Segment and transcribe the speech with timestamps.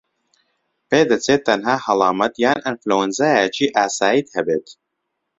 [0.89, 4.67] پێدەچێت تەنها هەڵامەت یان ئەنفلەوەنزایەکی ئاساییت هەبێت